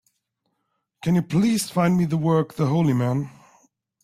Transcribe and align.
Can 1.03 1.13
you 1.13 1.21
please 1.21 1.69
find 1.69 1.95
me 1.95 2.05
the 2.05 2.17
work, 2.17 2.55
The 2.55 2.65
Holy 2.65 2.93
Man? 2.93 3.29